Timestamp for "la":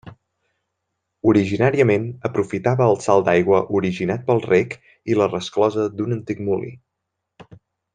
5.23-5.31